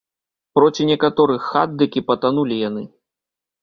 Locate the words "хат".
1.51-1.79